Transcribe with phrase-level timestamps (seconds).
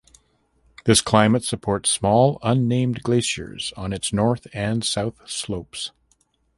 [0.85, 5.91] This climate supports small unnamed glaciers on its north and south slopes.